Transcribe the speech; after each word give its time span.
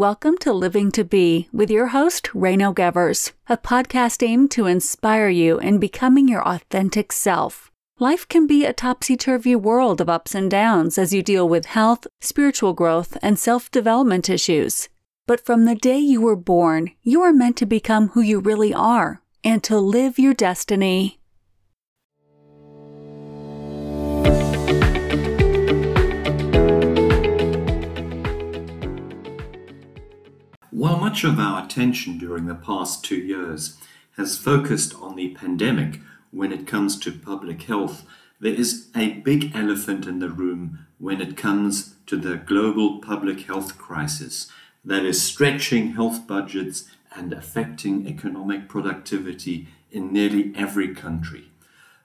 Welcome 0.00 0.38
to 0.38 0.54
Living 0.54 0.90
to 0.92 1.04
Be 1.04 1.50
with 1.52 1.70
your 1.70 1.88
host, 1.88 2.34
Reino 2.34 2.72
Gevers, 2.72 3.32
a 3.50 3.58
podcast 3.58 4.26
aimed 4.26 4.50
to 4.52 4.64
inspire 4.64 5.28
you 5.28 5.58
in 5.58 5.76
becoming 5.76 6.26
your 6.26 6.40
authentic 6.48 7.12
self. 7.12 7.70
Life 7.98 8.26
can 8.26 8.46
be 8.46 8.64
a 8.64 8.72
topsy 8.72 9.14
turvy 9.14 9.54
world 9.54 10.00
of 10.00 10.08
ups 10.08 10.34
and 10.34 10.50
downs 10.50 10.96
as 10.96 11.12
you 11.12 11.22
deal 11.22 11.46
with 11.46 11.66
health, 11.66 12.06
spiritual 12.18 12.72
growth, 12.72 13.18
and 13.20 13.38
self 13.38 13.70
development 13.70 14.30
issues. 14.30 14.88
But 15.26 15.44
from 15.44 15.66
the 15.66 15.74
day 15.74 15.98
you 15.98 16.22
were 16.22 16.34
born, 16.34 16.92
you 17.02 17.20
are 17.20 17.34
meant 17.34 17.58
to 17.58 17.66
become 17.66 18.08
who 18.08 18.22
you 18.22 18.40
really 18.40 18.72
are 18.72 19.20
and 19.44 19.62
to 19.64 19.78
live 19.78 20.18
your 20.18 20.32
destiny. 20.32 21.19
While 30.70 30.98
much 30.98 31.24
of 31.24 31.40
our 31.40 31.64
attention 31.64 32.16
during 32.16 32.46
the 32.46 32.54
past 32.54 33.04
two 33.04 33.16
years 33.16 33.76
has 34.16 34.38
focused 34.38 34.94
on 34.94 35.16
the 35.16 35.30
pandemic 35.30 35.98
when 36.30 36.52
it 36.52 36.68
comes 36.68 36.96
to 37.00 37.10
public 37.10 37.62
health, 37.62 38.04
there 38.38 38.54
is 38.54 38.86
a 38.94 39.14
big 39.14 39.50
elephant 39.52 40.06
in 40.06 40.20
the 40.20 40.28
room 40.28 40.86
when 40.98 41.20
it 41.20 41.36
comes 41.36 41.96
to 42.06 42.16
the 42.16 42.36
global 42.36 43.00
public 43.00 43.40
health 43.40 43.78
crisis 43.78 44.48
that 44.84 45.04
is 45.04 45.20
stretching 45.20 45.94
health 45.94 46.28
budgets 46.28 46.84
and 47.16 47.32
affecting 47.32 48.06
economic 48.06 48.68
productivity 48.68 49.66
in 49.90 50.12
nearly 50.12 50.52
every 50.54 50.94
country. 50.94 51.50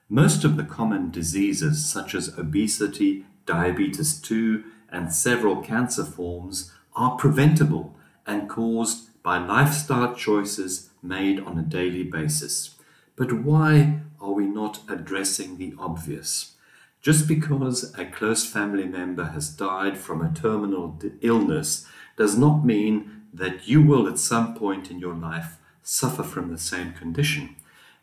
Most 0.08 0.42
of 0.42 0.56
the 0.56 0.64
common 0.64 1.12
diseases, 1.12 1.86
such 1.86 2.16
as 2.16 2.36
obesity, 2.36 3.26
diabetes 3.46 4.20
2, 4.20 4.64
and 4.90 5.12
several 5.12 5.62
cancer 5.62 6.04
forms, 6.04 6.72
are 6.96 7.16
preventable 7.16 7.95
and 8.26 8.48
caused 8.48 9.10
by 9.22 9.38
lifestyle 9.38 10.14
choices 10.14 10.90
made 11.02 11.40
on 11.40 11.58
a 11.58 11.62
daily 11.62 12.02
basis. 12.02 12.74
But 13.16 13.32
why 13.32 14.00
are 14.20 14.32
we 14.32 14.46
not 14.46 14.80
addressing 14.88 15.56
the 15.56 15.74
obvious? 15.78 16.54
Just 17.00 17.28
because 17.28 17.94
a 17.96 18.04
close 18.04 18.44
family 18.44 18.86
member 18.86 19.26
has 19.26 19.48
died 19.48 19.96
from 19.96 20.20
a 20.20 20.32
terminal 20.34 20.98
illness 21.20 21.86
does 22.16 22.36
not 22.36 22.64
mean 22.64 23.22
that 23.32 23.68
you 23.68 23.82
will 23.82 24.08
at 24.08 24.18
some 24.18 24.54
point 24.54 24.90
in 24.90 24.98
your 24.98 25.14
life 25.14 25.58
suffer 25.82 26.22
from 26.22 26.50
the 26.50 26.58
same 26.58 26.92
condition. 26.92 27.54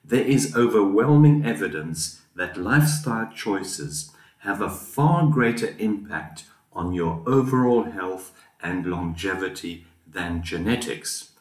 There 0.06 0.24
is 0.24 0.56
overwhelming 0.56 1.46
evidence 1.46 2.22
that 2.36 2.58
lifestyle 2.58 3.30
choices 3.34 4.12
have 4.40 4.62
a 4.62 4.70
far 4.70 5.28
greater 5.28 5.76
impact 5.80 6.46
on 6.72 6.94
your 6.94 7.24
overall 7.26 7.84
health 7.84 8.34
and 8.62 8.86
longevity 8.86 9.86
than 10.14 10.44
genetics. 10.44 11.32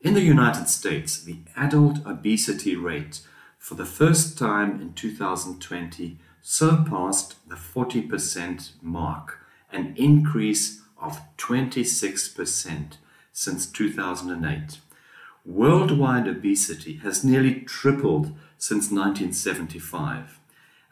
In 0.00 0.14
the 0.14 0.22
United 0.22 0.68
States, 0.68 1.22
the 1.22 1.38
adult 1.56 2.04
obesity 2.06 2.74
rate 2.74 3.20
for 3.58 3.74
the 3.74 3.86
first 3.86 4.36
time 4.36 4.80
in 4.80 4.92
2020 4.94 6.18
surpassed 6.42 7.36
the 7.48 7.54
40% 7.54 8.72
mark, 8.82 9.38
an 9.70 9.94
increase 9.96 10.80
of 11.00 11.20
26% 11.38 12.96
since 13.32 13.66
2008. 13.66 14.78
Worldwide 15.44 16.28
obesity 16.28 16.94
has 16.98 17.24
nearly 17.24 17.60
tripled 17.60 18.32
since 18.58 18.90
1975. 18.90 20.38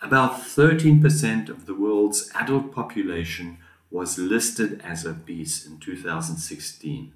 About 0.02 0.40
13% 0.40 1.48
of 1.48 1.66
the 1.66 1.74
world's 1.74 2.30
adult 2.34 2.72
population 2.72 3.58
was 3.90 4.18
listed 4.18 4.80
as 4.82 5.04
obese 5.04 5.66
in 5.66 5.78
2016. 5.78 7.12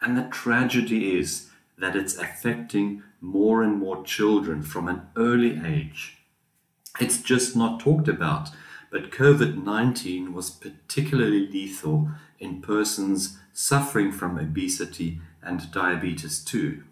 And 0.00 0.16
the 0.16 0.28
tragedy 0.30 1.18
is 1.18 1.50
that 1.78 1.96
it's 1.96 2.16
affecting 2.16 3.02
more 3.20 3.62
and 3.62 3.78
more 3.78 4.02
children 4.02 4.62
from 4.62 4.88
an 4.88 5.02
early 5.16 5.60
age. 5.64 6.18
It's 6.98 7.22
just 7.22 7.56
not 7.56 7.80
talked 7.80 8.08
about, 8.08 8.50
but 8.90 9.10
COVID 9.10 9.62
19 9.62 10.32
was 10.32 10.50
particularly 10.50 11.46
lethal 11.46 12.10
in 12.38 12.60
persons 12.62 13.38
suffering 13.52 14.10
from 14.10 14.38
obesity 14.38 15.20
and 15.42 15.70
diabetes 15.70 16.42
too. 16.42 16.82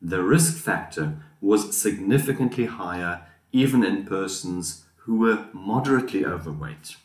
The 0.00 0.22
risk 0.22 0.56
factor 0.56 1.18
was 1.40 1.76
significantly 1.76 2.66
higher 2.66 3.22
even 3.52 3.84
in 3.84 4.04
persons 4.04 4.84
who 4.96 5.18
were 5.18 5.46
moderately 5.52 6.24
overweight. 6.24 6.96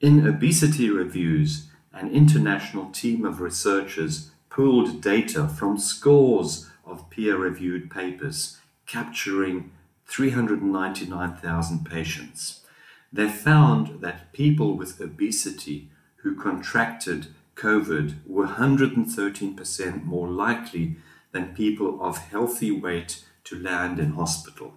In 0.00 0.26
obesity 0.26 0.90
reviews, 0.90 1.68
an 1.92 2.10
international 2.10 2.90
team 2.90 3.24
of 3.24 3.40
researchers 3.40 4.30
pooled 4.56 5.02
data 5.02 5.46
from 5.46 5.76
scores 5.76 6.70
of 6.86 7.10
peer 7.10 7.36
reviewed 7.36 7.90
papers 7.90 8.58
capturing 8.86 9.70
399,000 10.06 11.84
patients. 11.84 12.64
They 13.12 13.28
found 13.28 14.00
that 14.00 14.32
people 14.32 14.74
with 14.74 14.98
obesity 14.98 15.90
who 16.22 16.34
contracted 16.34 17.26
COVID 17.54 18.26
were 18.26 18.46
113% 18.46 20.04
more 20.04 20.28
likely 20.28 20.96
than 21.32 21.54
people 21.54 21.98
of 22.00 22.16
healthy 22.16 22.70
weight 22.70 23.26
to 23.44 23.58
land 23.58 23.98
in 23.98 24.12
hospital. 24.12 24.72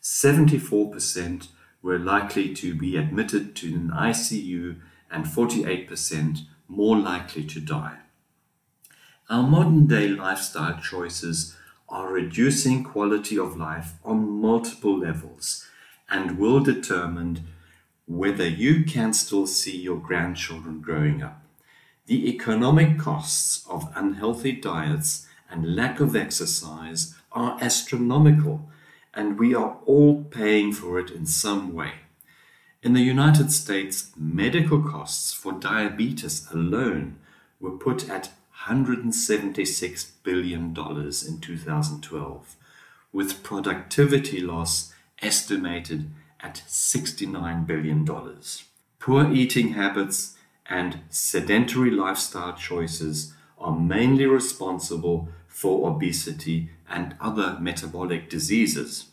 74% 0.00 1.48
were 1.82 1.98
likely 1.98 2.54
to 2.54 2.72
be 2.72 2.96
admitted 2.96 3.56
to 3.56 3.74
an 3.74 3.90
ICU 3.92 4.76
and 5.10 5.24
48% 5.24 6.42
more 6.68 6.96
likely 6.96 7.42
to 7.42 7.58
die. 7.58 7.96
Our 9.30 9.42
modern 9.42 9.86
day 9.86 10.08
lifestyle 10.08 10.80
choices 10.80 11.54
are 11.86 12.10
reducing 12.10 12.82
quality 12.82 13.38
of 13.38 13.58
life 13.58 13.92
on 14.02 14.40
multiple 14.40 14.98
levels 14.98 15.66
and 16.08 16.38
will 16.38 16.60
determine 16.60 17.40
whether 18.06 18.48
you 18.48 18.84
can 18.84 19.12
still 19.12 19.46
see 19.46 19.76
your 19.76 19.98
grandchildren 19.98 20.80
growing 20.80 21.22
up. 21.22 21.42
The 22.06 22.30
economic 22.30 22.98
costs 22.98 23.66
of 23.68 23.92
unhealthy 23.94 24.52
diets 24.52 25.26
and 25.50 25.76
lack 25.76 26.00
of 26.00 26.16
exercise 26.16 27.14
are 27.30 27.58
astronomical, 27.60 28.70
and 29.12 29.38
we 29.38 29.54
are 29.54 29.76
all 29.84 30.24
paying 30.24 30.72
for 30.72 30.98
it 30.98 31.10
in 31.10 31.26
some 31.26 31.74
way. 31.74 31.92
In 32.82 32.94
the 32.94 33.02
United 33.02 33.52
States, 33.52 34.10
medical 34.16 34.82
costs 34.82 35.34
for 35.34 35.52
diabetes 35.52 36.48
alone 36.50 37.18
were 37.60 37.76
put 37.76 38.08
at 38.08 38.30
$176 38.66 40.10
billion 40.22 40.62
in 40.66 41.40
2012, 41.40 42.56
with 43.12 43.42
productivity 43.42 44.40
loss 44.40 44.92
estimated 45.22 46.10
at 46.40 46.62
$69 46.66 47.66
billion. 47.66 48.06
Poor 48.98 49.32
eating 49.32 49.72
habits 49.74 50.36
and 50.66 51.00
sedentary 51.08 51.90
lifestyle 51.90 52.54
choices 52.54 53.32
are 53.58 53.78
mainly 53.78 54.26
responsible 54.26 55.28
for 55.46 55.90
obesity 55.90 56.70
and 56.88 57.16
other 57.20 57.56
metabolic 57.60 58.28
diseases. 58.28 59.06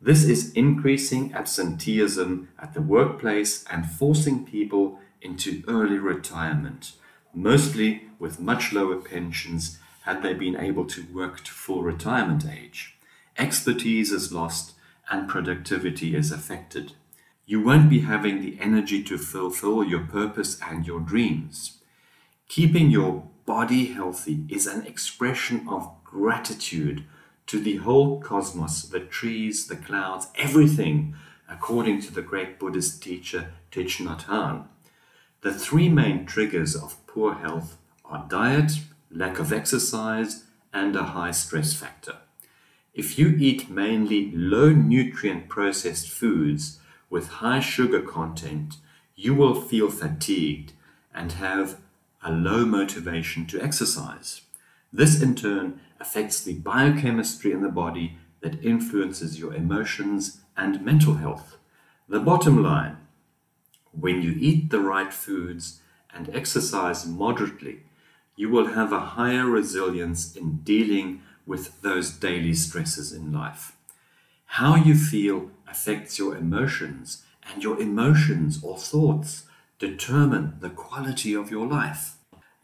This 0.00 0.24
is 0.24 0.52
increasing 0.52 1.32
absenteeism 1.34 2.48
at 2.58 2.74
the 2.74 2.82
workplace 2.82 3.64
and 3.70 3.88
forcing 3.88 4.44
people 4.44 5.00
into 5.20 5.62
early 5.68 5.98
retirement 5.98 6.92
mostly 7.34 8.04
with 8.18 8.40
much 8.40 8.72
lower 8.72 8.96
pensions 8.96 9.78
had 10.02 10.22
they 10.22 10.34
been 10.34 10.56
able 10.56 10.84
to 10.86 11.04
work 11.12 11.42
to 11.44 11.50
full 11.50 11.82
retirement 11.82 12.46
age. 12.46 12.96
Expertise 13.38 14.12
is 14.12 14.32
lost 14.32 14.74
and 15.10 15.28
productivity 15.28 16.14
is 16.14 16.32
affected. 16.32 16.92
You 17.44 17.62
won't 17.62 17.90
be 17.90 18.00
having 18.00 18.40
the 18.40 18.58
energy 18.60 19.02
to 19.04 19.18
fulfill 19.18 19.84
your 19.84 20.04
purpose 20.04 20.60
and 20.60 20.86
your 20.86 21.00
dreams. 21.00 21.78
Keeping 22.48 22.90
your 22.90 23.28
body 23.44 23.86
healthy 23.86 24.44
is 24.48 24.66
an 24.66 24.86
expression 24.86 25.66
of 25.68 25.92
gratitude 26.04 27.04
to 27.46 27.60
the 27.60 27.76
whole 27.76 28.20
cosmos, 28.20 28.82
the 28.82 29.00
trees, 29.00 29.68
the 29.68 29.76
clouds, 29.76 30.28
everything, 30.36 31.14
according 31.48 32.00
to 32.00 32.12
the 32.12 32.22
great 32.22 32.58
Buddhist 32.58 33.02
teacher 33.02 33.52
Thich 33.70 34.04
Nhat 34.04 34.24
Hanh. 34.24 34.66
The 35.42 35.54
three 35.54 35.88
main 35.88 36.26
triggers 36.26 36.74
of 36.74 37.05
poor 37.16 37.36
health 37.36 37.78
are 38.04 38.26
diet, 38.28 38.72
lack 39.10 39.38
of 39.38 39.50
exercise, 39.50 40.44
and 40.70 40.94
a 40.94 41.02
high 41.02 41.30
stress 41.30 41.72
factor. 41.72 42.16
If 42.92 43.18
you 43.18 43.34
eat 43.38 43.70
mainly 43.70 44.30
low 44.34 44.68
nutrient 44.68 45.48
processed 45.48 46.10
foods 46.10 46.78
with 47.08 47.40
high 47.40 47.60
sugar 47.60 48.02
content, 48.02 48.76
you 49.14 49.32
will 49.34 49.54
feel 49.54 49.88
fatigued 49.90 50.74
and 51.14 51.32
have 51.32 51.80
a 52.22 52.30
low 52.30 52.66
motivation 52.66 53.46
to 53.46 53.62
exercise. 53.62 54.42
This 54.92 55.22
in 55.22 55.34
turn 55.36 55.80
affects 55.98 56.42
the 56.42 56.58
biochemistry 56.58 57.50
in 57.50 57.62
the 57.62 57.70
body 57.70 58.18
that 58.42 58.62
influences 58.62 59.38
your 59.38 59.54
emotions 59.54 60.42
and 60.54 60.84
mental 60.84 61.14
health. 61.14 61.56
The 62.10 62.20
bottom 62.20 62.62
line 62.62 62.98
when 63.92 64.20
you 64.20 64.36
eat 64.38 64.68
the 64.68 64.80
right 64.80 65.14
foods 65.14 65.80
and 66.16 66.34
exercise 66.34 67.06
moderately, 67.06 67.80
you 68.36 68.48
will 68.48 68.68
have 68.68 68.92
a 68.92 69.00
higher 69.00 69.46
resilience 69.46 70.34
in 70.34 70.56
dealing 70.58 71.22
with 71.46 71.82
those 71.82 72.10
daily 72.10 72.54
stresses 72.54 73.12
in 73.12 73.32
life. 73.32 73.76
How 74.46 74.74
you 74.74 74.94
feel 74.94 75.50
affects 75.68 76.18
your 76.18 76.36
emotions, 76.36 77.22
and 77.52 77.62
your 77.62 77.80
emotions 77.80 78.62
or 78.62 78.76
thoughts 78.76 79.44
determine 79.78 80.54
the 80.60 80.70
quality 80.70 81.34
of 81.34 81.50
your 81.50 81.66
life. 81.66 82.14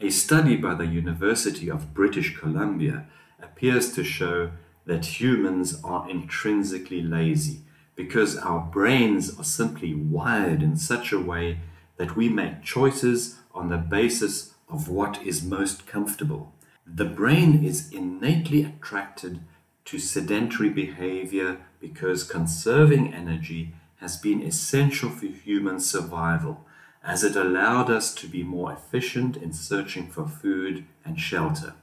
A 0.01 0.11
study 0.11 0.57
by 0.57 0.75
the 0.75 0.87
University 0.87 1.71
of 1.71 1.95
British 1.95 2.37
Columbia 2.37 3.07
appears 3.41 3.95
to 3.95 4.03
show 4.03 4.51
that 4.87 5.21
humans 5.21 5.81
are 5.85 6.09
intrinsically 6.11 7.03
lazy 7.03 7.61
because 7.95 8.37
our 8.39 8.61
brains 8.61 9.39
are 9.39 9.45
simply 9.45 9.95
wired 9.95 10.63
in 10.63 10.77
such 10.77 11.13
a 11.13 11.21
way 11.21 11.61
that 11.99 12.17
we 12.17 12.29
make 12.29 12.63
choices 12.63 13.39
on 13.55 13.69
the 13.69 13.79
basis 13.79 14.55
of 14.69 14.89
what 14.89 15.23
is 15.23 15.43
most 15.43 15.87
comfortable. 15.87 16.53
The 16.87 17.05
brain 17.05 17.65
is 17.65 17.93
innately 17.93 18.65
attracted 18.65 19.41
to 19.85 19.99
sedentary 19.99 20.71
behavior 20.71 21.59
because 21.81 22.25
conserving 22.25 23.13
energy 23.13 23.75
has 24.01 24.17
been 24.17 24.43
essential 24.43 25.11
for 25.11 25.27
human 25.27 25.79
survival, 25.79 26.67
as 27.05 27.23
it 27.23 27.37
allowed 27.37 27.91
us 27.91 28.15
to 28.15 28.27
be 28.27 28.43
more 28.43 28.73
efficient 28.73 29.37
in 29.37 29.53
searching 29.53 30.09
for 30.09 30.27
food 30.27 30.85
and 31.05 31.19
shelter, 31.19 31.75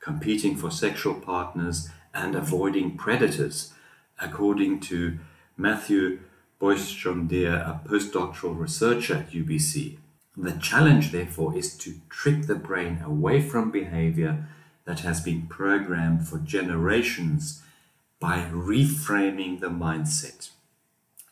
competing 0.00 0.56
for 0.56 0.70
sexual 0.70 1.14
partners, 1.14 1.88
and 2.14 2.34
avoiding 2.34 2.96
predators, 2.96 3.72
according 4.20 4.80
to 4.80 5.18
Matthew 5.56 6.20
Boisgontier, 6.60 7.54
a 7.54 7.88
postdoctoral 7.88 8.58
researcher 8.58 9.14
at 9.14 9.30
UBC. 9.30 9.98
The 10.40 10.52
challenge, 10.52 11.10
therefore, 11.10 11.56
is 11.56 11.76
to 11.78 11.96
trick 12.08 12.46
the 12.46 12.54
brain 12.54 13.02
away 13.04 13.40
from 13.40 13.72
behavior 13.72 14.46
that 14.84 15.00
has 15.00 15.20
been 15.20 15.48
programmed 15.48 16.28
for 16.28 16.38
generations 16.38 17.60
by 18.20 18.48
reframing 18.52 19.58
the 19.58 19.68
mindset. 19.68 20.50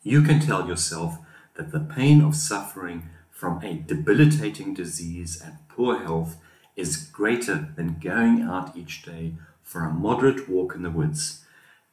You 0.02 0.22
can 0.22 0.40
tell 0.40 0.66
yourself 0.66 1.18
that 1.54 1.70
the 1.70 1.78
pain 1.78 2.20
of 2.20 2.34
suffering 2.34 3.08
from 3.30 3.62
a 3.62 3.74
debilitating 3.74 4.74
disease 4.74 5.40
and 5.40 5.54
poor 5.68 6.02
health 6.02 6.38
is 6.74 6.96
greater 6.96 7.68
than 7.76 8.00
going 8.00 8.42
out 8.42 8.76
each 8.76 9.02
day 9.02 9.34
for 9.62 9.82
a 9.84 9.94
moderate 9.94 10.48
walk 10.48 10.74
in 10.74 10.82
the 10.82 10.90
woods. 10.90 11.44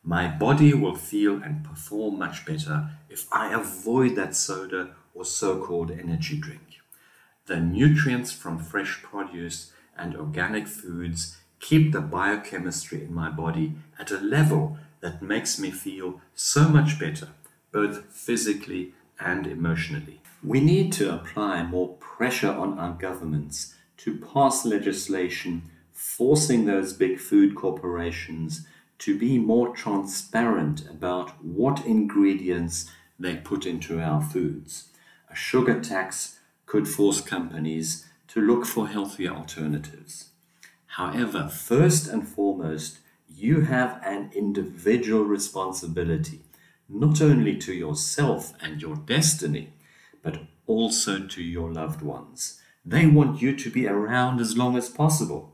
My 0.03 0.27
body 0.27 0.73
will 0.73 0.95
feel 0.95 1.43
and 1.43 1.63
perform 1.63 2.17
much 2.17 2.43
better 2.43 2.89
if 3.07 3.27
I 3.31 3.53
avoid 3.53 4.15
that 4.15 4.35
soda 4.35 4.95
or 5.13 5.25
so 5.25 5.63
called 5.63 5.91
energy 5.91 6.39
drink. 6.39 6.72
The 7.45 7.59
nutrients 7.59 8.31
from 8.31 8.57
fresh 8.57 9.01
produce 9.03 9.71
and 9.97 10.15
organic 10.15 10.67
foods 10.67 11.37
keep 11.59 11.91
the 11.91 12.01
biochemistry 12.01 13.03
in 13.03 13.13
my 13.13 13.29
body 13.29 13.73
at 13.99 14.11
a 14.11 14.19
level 14.19 14.77
that 15.01 15.21
makes 15.21 15.59
me 15.59 15.69
feel 15.69 16.21
so 16.33 16.69
much 16.69 16.97
better, 16.97 17.29
both 17.71 18.05
physically 18.05 18.93
and 19.19 19.45
emotionally. 19.45 20.21
We 20.41 20.61
need 20.61 20.93
to 20.93 21.13
apply 21.13 21.63
more 21.63 21.95
pressure 21.99 22.51
on 22.51 22.79
our 22.79 22.93
governments 22.93 23.75
to 23.97 24.17
pass 24.17 24.65
legislation 24.65 25.63
forcing 25.91 26.65
those 26.65 26.93
big 26.93 27.19
food 27.19 27.55
corporations 27.55 28.65
to 28.99 29.17
be 29.17 29.37
more 29.37 29.75
transparent 29.75 30.89
about 30.89 31.43
what 31.43 31.85
ingredients 31.85 32.89
they 33.19 33.35
put 33.35 33.65
into 33.65 33.99
our 33.99 34.21
foods. 34.21 34.87
A 35.29 35.35
sugar 35.35 35.81
tax 35.81 36.39
could 36.73 36.87
force 36.87 37.21
companies 37.21 38.03
to 38.27 38.41
look 38.41 38.65
for 38.65 38.87
healthier 38.87 39.29
alternatives. 39.29 40.31
However, 40.87 41.47
first 41.47 42.07
and 42.07 42.27
foremost, 42.27 42.97
you 43.29 43.61
have 43.61 44.01
an 44.03 44.31
individual 44.33 45.23
responsibility, 45.23 46.41
not 46.89 47.21
only 47.21 47.57
to 47.57 47.73
yourself 47.73 48.53
and 48.59 48.81
your 48.81 48.95
destiny, 48.95 49.73
but 50.23 50.47
also 50.65 51.27
to 51.27 51.43
your 51.43 51.71
loved 51.71 52.01
ones. 52.01 52.59
They 52.83 53.05
want 53.05 53.39
you 53.39 53.55
to 53.55 53.69
be 53.69 53.85
around 53.85 54.41
as 54.41 54.57
long 54.57 54.75
as 54.75 54.89
possible. 54.89 55.53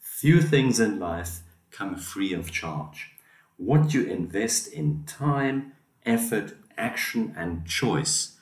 Few 0.00 0.42
things 0.42 0.80
in 0.80 0.98
life 0.98 1.42
come 1.70 1.94
free 1.94 2.32
of 2.32 2.50
charge. 2.50 3.12
What 3.58 3.94
you 3.94 4.02
invest 4.02 4.66
in 4.66 5.04
time, 5.06 5.74
effort, 6.04 6.56
action, 6.76 7.32
and 7.36 7.64
choice 7.64 8.37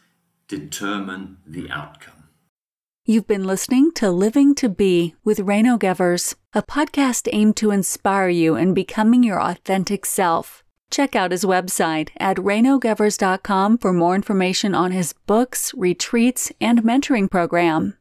determine 0.49 1.39
the 1.47 1.71
outcome. 1.71 2.25
You've 3.05 3.27
been 3.29 3.45
listening 3.45 3.93
to 3.93 4.11
Living 4.11 4.55
to 4.57 4.69
Be 4.69 5.15
with 5.23 5.39
Reino 5.39 5.79
Gevers, 5.79 6.35
a 6.53 6.63
podcast 6.63 7.29
aimed 7.33 7.57
to 7.59 7.71
inspire 7.71 8.29
you 8.29 8.57
in 8.57 8.75
becoming 8.75 9.23
your 9.23 9.41
authentic 9.41 10.05
self. 10.05 10.65
Check 10.91 11.15
out 11.15 11.31
his 11.31 11.45
website 11.45 12.11
at 12.19 12.37
reinogevers.com 12.37 13.79
for 13.79 13.93
more 13.93 14.15
information 14.15 14.75
on 14.75 14.91
his 14.91 15.13
books, 15.27 15.73
retreats, 15.75 16.51
and 16.61 16.83
mentoring 16.83 17.31
program. 17.31 17.97